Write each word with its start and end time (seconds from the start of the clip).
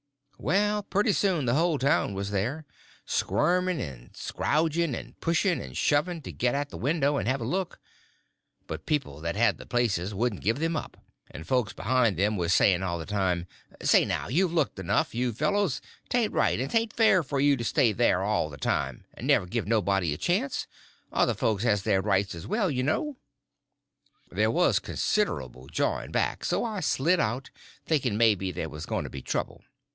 Well, 0.39 0.81
pretty 0.81 1.11
soon 1.13 1.45
the 1.45 1.53
whole 1.53 1.77
town 1.77 2.15
was 2.15 2.31
there, 2.31 2.65
squirming 3.05 3.79
and 3.79 4.09
scrouging 4.17 4.95
and 4.95 5.19
pushing 5.19 5.61
and 5.61 5.77
shoving 5.77 6.23
to 6.23 6.31
get 6.31 6.55
at 6.55 6.69
the 6.69 6.79
window 6.79 7.17
and 7.17 7.27
have 7.27 7.41
a 7.41 7.45
look, 7.45 7.79
but 8.65 8.87
people 8.87 9.19
that 9.21 9.35
had 9.35 9.59
the 9.59 9.67
places 9.67 10.15
wouldn't 10.15 10.41
give 10.41 10.57
them 10.57 10.75
up, 10.75 10.97
and 11.29 11.45
folks 11.47 11.73
behind 11.73 12.17
them 12.17 12.37
was 12.37 12.51
saying 12.55 12.81
all 12.81 12.97
the 12.97 13.05
time, 13.05 13.45
"Say, 13.83 14.03
now, 14.03 14.27
you've 14.29 14.51
looked 14.51 14.79
enough, 14.79 15.13
you 15.13 15.31
fellows; 15.31 15.79
'tain't 16.09 16.33
right 16.33 16.59
and 16.59 16.71
'tain't 16.71 16.93
fair 16.93 17.21
for 17.21 17.39
you 17.39 17.55
to 17.55 17.63
stay 17.63 17.93
thar 17.93 18.23
all 18.23 18.49
the 18.49 18.57
time, 18.57 19.05
and 19.13 19.27
never 19.27 19.45
give 19.45 19.67
nobody 19.67 20.11
a 20.11 20.17
chance; 20.17 20.65
other 21.11 21.35
folks 21.35 21.63
has 21.63 21.83
their 21.83 22.01
rights 22.01 22.33
as 22.33 22.47
well 22.47 22.65
as 22.69 22.73
you." 22.73 23.17
There 24.31 24.49
was 24.49 24.79
considerable 24.79 25.67
jawing 25.67 26.11
back, 26.11 26.43
so 26.43 26.63
I 26.65 26.79
slid 26.79 27.19
out, 27.19 27.51
thinking 27.85 28.17
maybe 28.17 28.51
there 28.51 28.69
was 28.69 28.87
going 28.87 29.03
to 29.03 29.09
be 29.11 29.21
trouble. 29.21 29.63